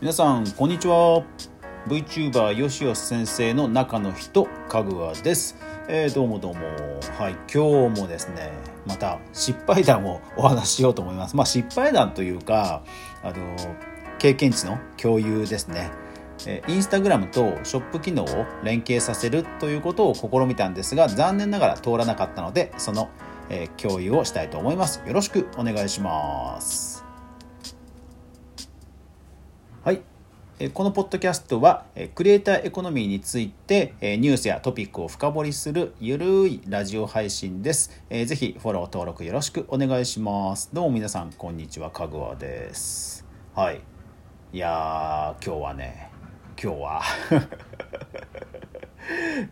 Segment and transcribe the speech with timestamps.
[0.00, 1.24] 皆さんこんにちは。
[1.88, 5.56] VTuber よしよし先生の中の人かぐわです、
[5.88, 6.60] えー、どうもどうも。
[7.18, 8.52] はい今日もですね
[8.86, 11.34] また失敗談をお話ししようと思います。
[11.34, 12.84] まあ失敗談というか
[13.24, 13.56] あの
[14.20, 15.90] 経験値の共有ですね。
[16.68, 23.10] インスタグラムとショップ機能を連携させるということを試みたんですが残念ながら通らなかったのでその
[23.50, 27.04] え共有をしたいと思いますよろしくお願いします
[29.82, 30.02] はい
[30.74, 31.84] このポッドキャストは
[32.16, 38.02] クリエイターエコノミーについてニュースやトピックを深掘りするゆるいラジオ配信です。
[38.10, 40.70] ぜひフォロー登録よろしくお願いします。
[40.72, 43.24] どうも皆さんこんにちは、かぐわです。
[43.54, 43.80] はい。
[44.52, 46.10] いやー、今日はね、
[46.60, 47.02] 今日は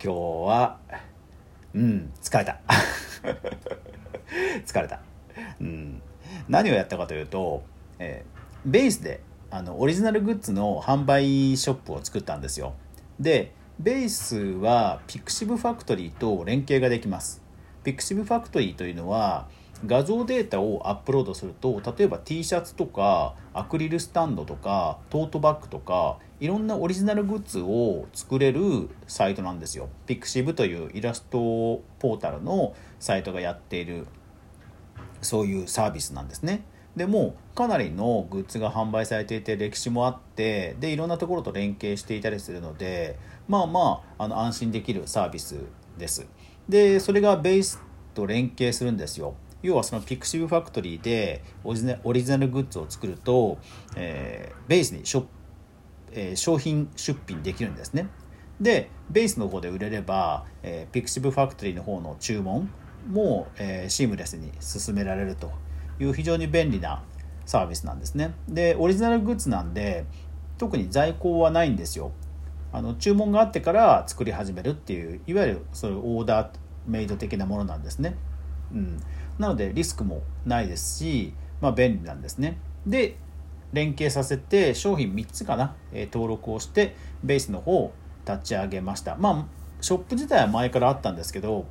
[0.00, 0.78] 今日は、
[1.74, 2.60] うん、疲れた。
[4.66, 5.00] 疲れた。
[5.60, 6.02] うん。
[6.48, 7.62] 何をやったかというと、
[7.98, 12.74] えー、ベースであのオリジナルグッズの販売ショップを作ったんですよ
[13.20, 17.42] でベースはピクシブファクトリーと連携ができます
[17.84, 19.48] ピクシブファクトリーというのは
[19.84, 29.88] 画像データをアップロードすると例えば T シャツとかアクリルスタンドとかトートバッグとかいろんなオリジナルグッズを作れるサイトなんですよ。
[30.06, 34.06] ピクシブというイラストポータルのサイトがやっている
[35.20, 36.64] そういうサービスなんですね。
[36.96, 45.56] でもかなりのグッズが販売されていて歴史もあってでいろんなところと連携していたりするのでまあまああの安心できるサービス
[45.96, 46.26] です
[46.68, 47.80] でそれがベース
[48.12, 51.72] と連携するんですよ要はそのピクシブファクトリーでオ
[52.12, 53.58] リジナルグッズを作ると、
[53.96, 55.24] えー、ベースにショ、
[56.12, 58.08] えー、商品出品できるんですね
[58.60, 62.70] でベースの方で売れれば、えー、ピクシブファクトリーの方の注文
[63.08, 65.50] も、えー、シームレスに進められると
[65.98, 67.02] いう非常に便利な
[67.46, 68.34] サービスなんですね。
[68.48, 70.06] で、オリジナルグッズなんで、
[70.58, 72.12] 特に在庫はないんですよ。
[72.72, 76.50] あの注文があってから作り始めるっていういわゆるそういうオーダー
[76.86, 78.16] メイド的なものなんですね。
[78.72, 79.02] うん、
[79.42, 82.58] なのでリスクもないですし、まあ、便利なんですね。
[82.86, 83.16] で
[83.72, 86.94] 連携させて商品3つかな、え、登録をして
[87.24, 87.92] ベースの方を
[88.26, 89.16] 立ち上げました。
[89.16, 89.46] まあ
[89.80, 91.66] ショップ自体は前からあったんですけど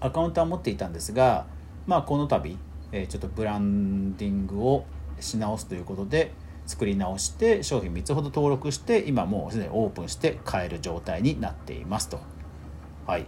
[0.00, 1.46] アカウントは持っていたんですが、
[1.86, 2.56] まあ、この度
[2.92, 4.86] えちょっとブランディングを
[5.20, 6.32] し直すということで
[6.66, 12.20] 作り直して商品3つほど登録して今もうすでにオープンして買える状態になっていますと。
[13.06, 13.26] はい、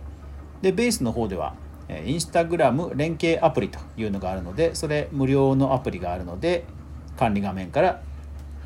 [0.63, 1.55] でベースの方では
[1.89, 6.65] インスタグラム連携アプリというのがあるのでそれ無料のアプリがあるので
[7.19, 8.03] 管理画面から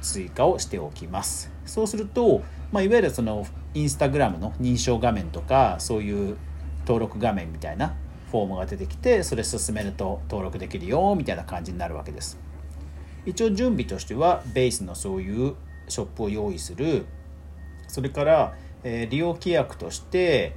[0.02, 1.50] 追加をしておきます。
[1.64, 6.36] そうすると、まあ、いわゆるそのインスタグラムの認証画面とかそういう
[6.80, 7.96] 登録画面みたいな
[8.30, 12.38] フォームが出てきてそれ進めると登録できるよみたいな感じになるわけです。
[13.24, 15.54] 一応準備としてはベースのそういう
[15.88, 17.06] ショップを用意する。
[17.88, 20.54] それから、えー、利用規約として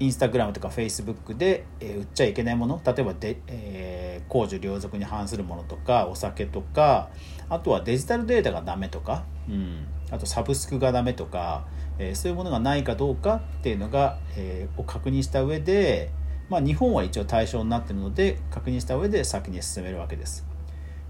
[0.00, 7.10] インスタグラムとかフェイスブックで、えー、売っちゃいけないもの例えばで、えー、公序良俗に反するものとかお酒とか
[7.48, 11.66] あとはデジタルデータがダメとか、うん、あとサブスクがダメとか、
[11.98, 16.10] えー、そういうものがないかどうかっていうのが、えー、を確認した上で
[16.50, 20.44] まあ、日本は一応対象になっているので確認した上で先に進めるわけです。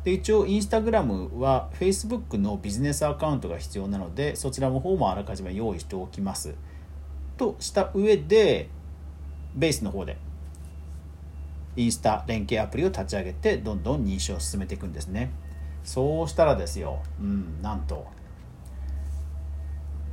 [0.04, 6.54] で一応インスタグラムは Facebook のビジネスアカウントが必要なのでそちらの方もあらかじめ用意しておきます。
[7.38, 8.68] とした上で
[9.54, 10.16] ベースの方で
[11.76, 15.30] インスタ連携アプリを立ち上げてどんどん認証を進めていくんですね。
[15.84, 18.06] そうしたらですよ、うん、なんと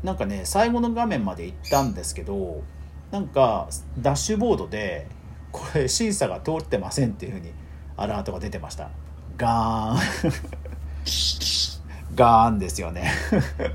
[0.01, 2.63] なんかね最後の画面まで行ったんですけど
[3.11, 3.67] なんか
[3.99, 5.07] ダッシュボードで
[5.51, 7.51] これ審査が通ってませんっていうふうに
[7.97, 8.91] アラートが出てました。
[9.37, 10.31] ガーン。
[12.15, 13.11] ガーンですよね。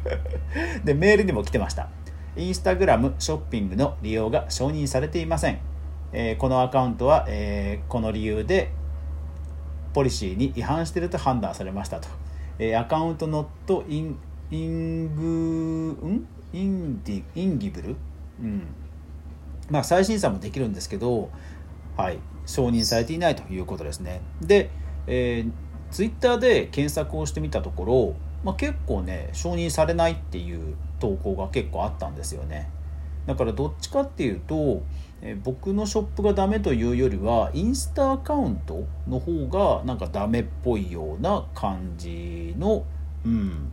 [0.85, 1.89] でメールにも来てました
[2.37, 5.59] インスタグラムショッピングの利用が承認されていません、
[6.13, 8.71] えー、このアカウントは、えー、この理由で
[9.93, 12.09] ポリシーに違反していると判断されましたと、
[12.59, 14.19] えー、アカウントノットイン
[14.51, 16.27] イングん？
[16.53, 17.97] インディインギブル？
[18.43, 18.67] うん。
[19.71, 21.31] まあ、再審査もできるんですけど、
[21.97, 24.21] はい、承認されていないということですね。
[24.43, 24.69] で、
[25.07, 25.53] えー、
[25.91, 28.15] ツイッターで検索をしてみたところ、
[28.45, 32.71] まあ、結構ね承認されないっていう投稿が結構あったんですよね。
[33.27, 34.83] だからどっちかっていうと、
[35.21, 42.85] え、僕のショップがダメというよりはインスタアカウントの方がなんかダメっぽいような感じの
[43.25, 43.73] うん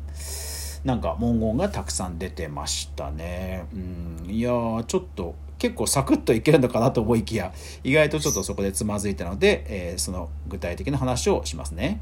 [0.84, 3.66] なんか文言がたくさん出てましたね。
[3.74, 3.76] う
[4.28, 4.52] ん、いや
[4.88, 7.54] ちょっと結構サクッといけるのかなと思いきや
[7.84, 12.00] 意外とちょっとそこでつまずいたので、えー、その具体的な話をしますね。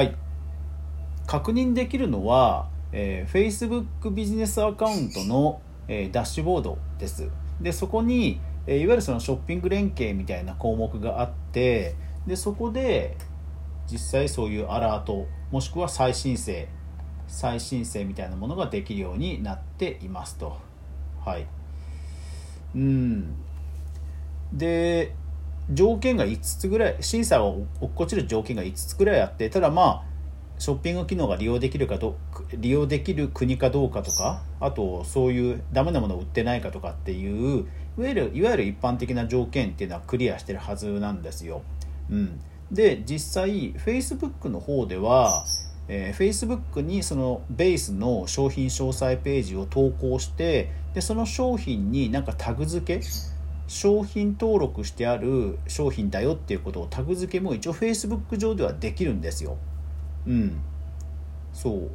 [0.00, 0.16] はい。
[1.26, 7.28] 確認できるのは、えー、Facebook ビジネスアカウントの、えー、ダッシュボードです。
[7.60, 13.14] でそこに、えー、いわゆるそのショッピング連携みたいな項目があってでそこで
[13.92, 16.66] 実際そういうアラートもしくは再申請
[17.26, 20.56] 再申請みたいなものができるようになっていますと。
[21.22, 21.46] はい。
[22.74, 23.34] うん。
[24.50, 25.14] で
[25.70, 30.10] 条件が5つぐらい審査を落っこちる条件が5つぐらいあってただまあ
[30.58, 32.16] ショッピング機能が利用できるかど
[32.52, 37.66] 利用できる国かどうかとかあとそういうダメなものを売ってないかとかっていう
[37.98, 41.62] いわゆるいわゆる一般的な条件っていうのはクリアしてるはずなんですよ。
[42.10, 42.40] うん、
[42.70, 45.44] で実際 Facebook の方では、
[45.88, 53.02] えー、Facebook にそのベースの商品詳細ページを投稿してでその商品になんかタグ付け
[53.70, 59.58] 商品登録してある商品だよっていうことをタグ付けも一応 Facebook 上ではできるんですよ。
[60.26, 60.58] うん、
[61.52, 61.90] そう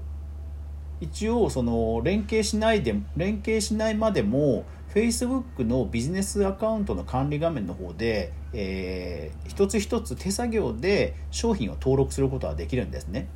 [1.01, 4.63] 一応その連携しないで連携しないまでも
[4.93, 13.27] Facebook のビジネスアカウントの管理画面の方で、えー、一つ一つ手作業で商品を登録することはできるんですね。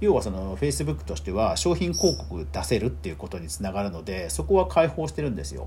[0.00, 5.66] 要はその Facebook としては商品広告出せるっていうことにつながるのでそこは開放してるんですよ。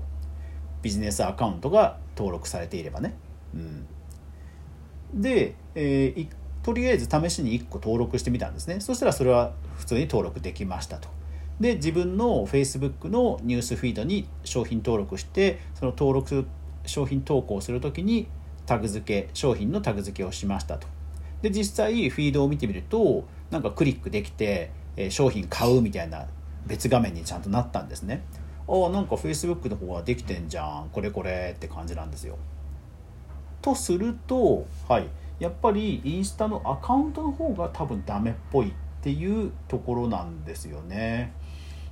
[0.82, 3.14] ビジネスアカウントが登録されていればね。
[3.54, 3.86] うん、
[5.14, 6.28] で、えー、
[6.62, 8.80] とりあえず試しに1個登録してみたんですね。
[8.80, 11.08] そしたらそれは普通に登録できましたと。
[11.60, 16.46] で自分の Facebook のニュースフィードに商品登録してその登録
[16.84, 18.28] 商品投稿する時に
[18.66, 20.86] タグ付け商品のタグ付けをしましたと
[21.40, 24.72] で実際フィードを見てみるとなんかクリックできて、
[25.10, 26.26] 商品買うみたいな
[26.66, 28.24] 別画面にちゃんとなったんですね
[28.68, 32.36] あなんか Facebook の方はできてんじゃんこれこれって感じなんですよ。
[33.62, 35.08] とするとはい
[35.38, 38.72] やっぱりインスタのアカウントの方が多分ダメっぽいっ
[39.02, 41.32] ていうところなんですよね。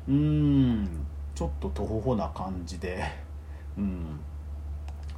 [0.08, 3.04] うんちょっととほほな感じで。
[3.76, 4.20] うん。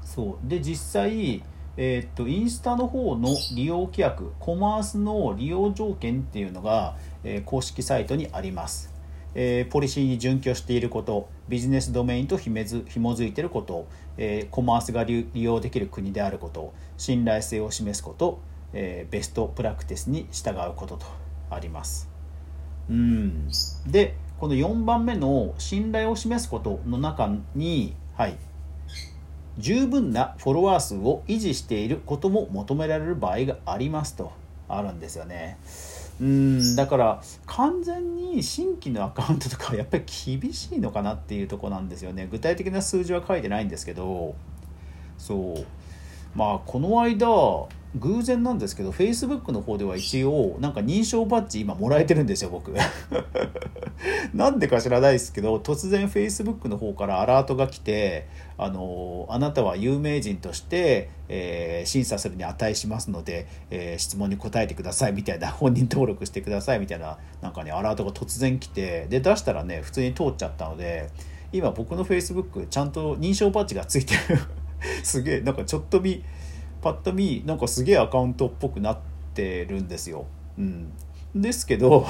[0.02, 0.48] そう。
[0.48, 1.42] で実際
[1.78, 8.94] えー、っとインスタの方の利用規約コマースの利用条件っていうのが、えー、公式サイトにあります、
[9.38, 13.86] えー、ポリシーに準拠していることビジネスドメインとひめず紐づいていること、
[14.16, 18.40] えコマースが利用できる国であること信頼性を示すこと、
[18.72, 21.06] えベストプラクティスに従うことと
[21.50, 22.08] あります。
[22.88, 23.48] うん。
[23.86, 28.38] でこの4番目の信頼を示すことの中に、はい、
[29.58, 34.32] 十分なフォロワー数を維持していることも求められる場合がありますと
[34.68, 35.58] あるんですよね。
[36.20, 42.26] うんだから完全に新規のアカウントとかはやっぱり厳しいのかなっていうとこなんですよね。
[42.30, 44.34] 具体的な数字は書いてないんですけど
[45.18, 45.66] そう。
[46.34, 47.28] まあこの間
[47.98, 52.72] 偶然なんですけど Facebook の方では一応なんか認証バッジ今もらえてるんですよ僕。
[54.34, 58.26] なんでか知らないですけど突然 Facebook の方からアラートが来て
[58.58, 71.08] あのあなたは有名人として、えー、審査するに値しますので、えー、質問に答えてくださいみたいな本人登録してくださいみたいななんかねアラートが突然来てで出したらね普通に通っちゃったので
[71.52, 74.38] 今僕の Facebook ちゃんと認証バッジがついてる。
[75.02, 76.22] すげえなんかちょっと見
[76.86, 78.98] パッと見なんかすげえアカウントっぽくなっ
[79.34, 80.24] てるんですよ。
[80.56, 80.92] うん、
[81.34, 82.06] ですけど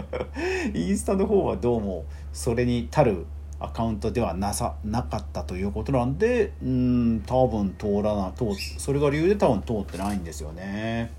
[0.74, 3.26] インスタの方はどうもそれに足る
[3.58, 11.10] アカウントではなさなかったということなんでうん多分通らな通それが理由で多分通ってないんですよね。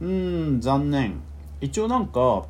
[0.00, 1.20] うん残念
[1.60, 2.46] 一応なんか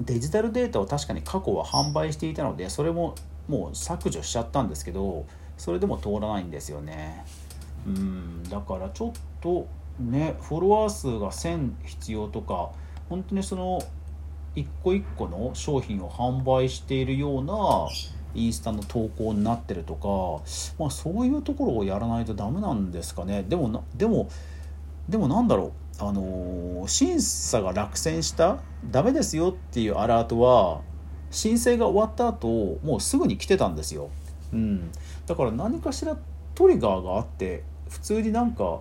[0.00, 3.14] デジタルデータを確かに過去は販売していたのでそれも
[3.46, 5.24] もう削除しちゃったんですけど
[5.56, 7.24] それでも通らないんですよね。
[7.86, 9.66] うんだからちょっと
[9.98, 12.70] ねフォロワー数が1000必要とか
[13.08, 13.80] 本当にその
[14.56, 17.88] 一個一個の商品を販売しているような
[18.34, 20.42] インスタの投稿になってるとか、
[20.78, 23.44] まあ、そういうところをやらないとダメなんですかね。
[23.48, 24.28] でもなでも
[25.08, 28.58] でもなんだろうあのー、審査が落選した
[28.90, 30.80] ダメですよっていうアラートは
[31.30, 34.10] 申請が終わった後もうすぐに来てたんですよ、
[34.52, 34.90] うん、
[35.26, 36.16] だから何かしら
[36.54, 38.80] トリガーがあって普通になんか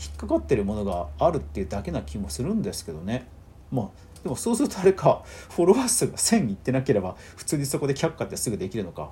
[0.00, 3.26] 引っかかってるものがあるっていうだけな気もするんですけどね。
[3.70, 3.88] まあ
[4.22, 9.10] でもそうするとあれかフォロワー数が1000いってなければ普通にそこで却下ってすぐできるのか。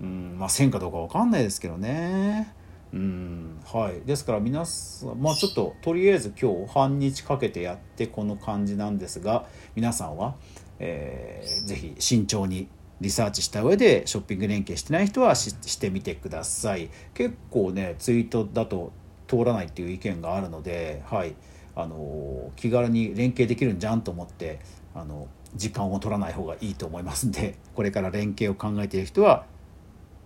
[0.00, 2.54] うんまあ1000かどうか分かんないですけどね。
[2.92, 4.06] うんはい。
[4.06, 10.34] ですから皆さんまあちょっととりあえず今日半日かけてやってこの感じなんですが皆さんは、
[10.78, 12.68] えー、ぜひ慎重に
[13.00, 16.90] リサーチした上でショッピング連携してない人はししてみてください。
[17.14, 18.92] 結構ねツイートだと
[19.26, 21.34] 通らないっていう意見があるのではい。
[21.76, 24.58] あの気軽に連携できるんじゃんと思って
[24.94, 29.46] あの時間を取らない方がいいと思いますんで これから連携を考えている人は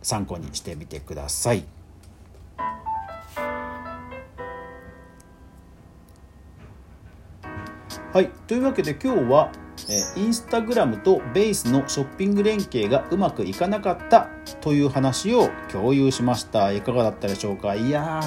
[0.03, 1.65] 参考にしてみてください。
[8.13, 8.31] はい。
[8.47, 9.51] というわけで今日は
[10.17, 14.29] インスタグラムとベースのショッピング連携がうまくいかなかった
[14.61, 16.73] という話を共有しました。
[16.73, 17.75] いかがだったでしょうか？
[17.75, 18.21] いや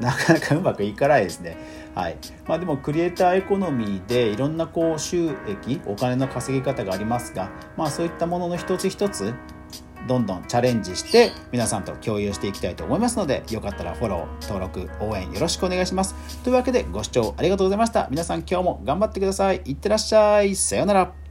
[0.00, 1.56] ーなかなかうまくいかないですね。
[1.94, 2.16] はい。
[2.46, 9.34] まあでもクリエイターエコノミーでいろんなこう収益お金の稼ぎ方がありますがまあそういったものの一つ一つ
[10.06, 16.14] どんどんチャレンジして皆さんと共有していきたいと思いますのでよかったらフォロー登録応援よろしくお願いします。
[16.42, 18.08] というわけでご視聴ありがとうございました。
[18.10, 19.62] 皆さん今日も頑張ってください。
[19.64, 20.54] いってらっしゃい。
[20.56, 21.23] さようなら。